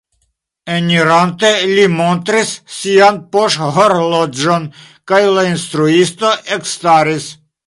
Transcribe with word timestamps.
Enirante 0.75 1.51
li 1.71 1.83
montris 1.97 2.53
sian 2.77 3.19
poŝhorloĝon 3.37 4.67
kaj 5.13 5.21
la 5.37 5.45
instruisto 5.53 6.33
ekstaris. 6.59 7.31